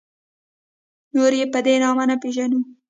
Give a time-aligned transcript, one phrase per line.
[1.15, 2.59] نور یې په دې نامه نه پېژنو.